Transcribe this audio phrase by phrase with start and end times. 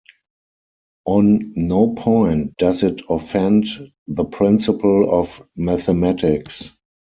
[1.05, 3.67] On no point does it offend
[4.07, 6.71] the principle of mathematics.